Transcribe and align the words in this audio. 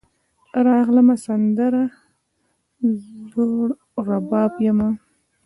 راغلمه, 0.67 1.15
سندره 1.25 1.83
زوړرباب 3.31 4.51
یمه 4.67 4.89